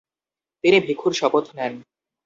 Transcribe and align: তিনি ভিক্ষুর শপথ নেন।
তিনি 0.63 0.77
ভিক্ষুর 0.79 1.13
শপথ 1.13 1.45
নেন। 1.55 1.73